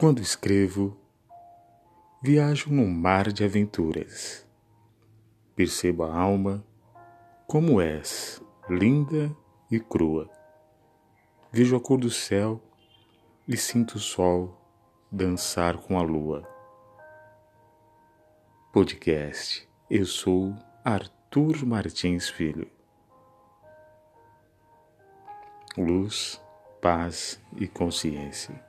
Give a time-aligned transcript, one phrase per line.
[0.00, 0.96] Quando escrevo,
[2.22, 4.46] viajo num mar de aventuras.
[5.56, 6.64] Percebo a alma
[7.48, 8.40] como és,
[8.70, 9.36] linda
[9.68, 10.30] e crua.
[11.50, 12.62] Vejo a cor do céu
[13.48, 14.56] e sinto o sol
[15.10, 16.48] dançar com a lua.
[18.72, 20.54] Podcast Eu sou
[20.84, 22.70] Arthur Martins Filho.
[25.76, 26.40] Luz,
[26.80, 28.68] paz e consciência.